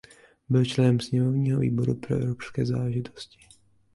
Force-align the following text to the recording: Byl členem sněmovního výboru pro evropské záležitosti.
Byl 0.49 0.65
členem 0.65 0.99
sněmovního 0.99 1.59
výboru 1.59 1.95
pro 1.95 2.15
evropské 2.15 2.65
záležitosti. 2.65 3.39